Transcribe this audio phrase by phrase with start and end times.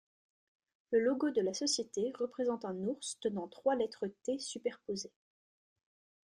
[0.89, 5.13] Le logo de la société représente un ours tenant trois lettres T superposées.